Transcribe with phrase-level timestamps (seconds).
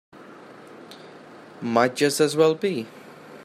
[1.61, 2.87] Might just as well be.